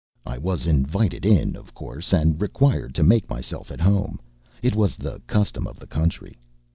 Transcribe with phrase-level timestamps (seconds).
[0.25, 4.19] I was invited in, of course, and required to make myself at home
[4.63, 6.39] it was the custom of the country.